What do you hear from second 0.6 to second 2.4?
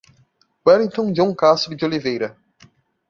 Wellington John Castro Deoliveira